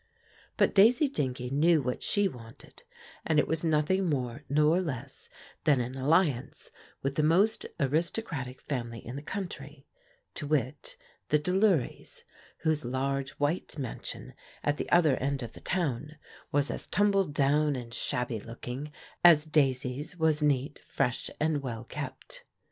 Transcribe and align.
But 0.57 0.73
Daisy 0.73 1.07
Dingee 1.07 1.51
knew 1.51 1.79
what 1.83 2.01
she 2.01 2.27
wanted, 2.27 2.81
and 3.23 3.37
it 3.37 3.47
was 3.47 3.63
nothing 3.63 4.09
more 4.09 4.43
nor 4.49 4.79
less 4.81 5.29
than 5.63 5.79
an 5.79 5.93
alliance 5.95 6.71
with 7.03 7.17
the 7.17 7.21
most 7.21 7.67
aristocratic 7.79 8.61
family 8.61 9.05
in 9.05 9.15
the 9.15 9.21
country, 9.21 9.85
to 10.33 10.47
wit: 10.47 10.97
the 11.29 11.37
Delurys, 11.37 12.23
whose 12.63 12.83
large 12.83 13.29
white 13.33 13.77
mansion 13.77 14.33
at 14.63 14.77
the 14.77 14.89
other 14.89 15.17
end 15.17 15.43
of 15.43 15.53
the 15.53 15.61
town 15.61 16.17
was 16.51 16.71
as 16.71 16.87
tumble 16.87 17.25
down 17.25 17.75
and 17.75 17.93
shabby 17.93 18.39
looking 18.39 18.91
as 19.23 19.45
Daisy's 19.45 20.17
was 20.17 20.41
neat, 20.41 20.79
fresh, 20.79 21.29
and 21.39 21.61
well 21.61 21.83
kept. 21.83 22.43